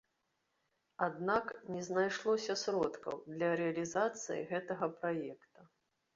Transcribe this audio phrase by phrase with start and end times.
[1.07, 5.59] Аднак не знайшлося сродкаў для рэалізацыі гэтага праекта.